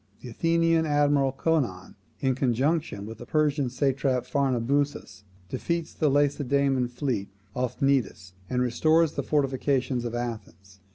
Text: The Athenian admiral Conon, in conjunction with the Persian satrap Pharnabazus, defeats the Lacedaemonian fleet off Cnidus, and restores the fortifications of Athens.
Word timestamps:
The 0.21 0.29
Athenian 0.29 0.87
admiral 0.87 1.31
Conon, 1.31 1.93
in 2.21 2.33
conjunction 2.33 3.05
with 3.05 3.19
the 3.19 3.25
Persian 3.27 3.69
satrap 3.69 4.25
Pharnabazus, 4.25 5.25
defeats 5.47 5.93
the 5.93 6.09
Lacedaemonian 6.09 6.87
fleet 6.87 7.29
off 7.55 7.77
Cnidus, 7.79 8.33
and 8.49 8.63
restores 8.63 9.11
the 9.11 9.21
fortifications 9.21 10.03
of 10.03 10.15
Athens. 10.15 10.79